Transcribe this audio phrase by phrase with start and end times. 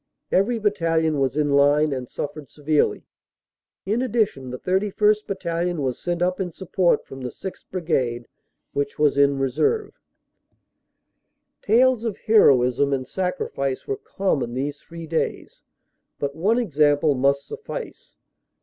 [0.31, 3.05] Every battalion was in line and suffered severely.
[3.85, 5.27] In addition the 31st.
[5.27, 7.65] Battalion was sent up in support from the 6th.
[7.69, 8.27] Brigade,
[8.73, 9.93] which was in reserve.
[11.61, 11.65] OPERATIONS: AUG.
[11.65, 15.61] 28 141 Tales of heroism and sacrifice were common these three days,
[16.17, 18.17] but one example must suffice.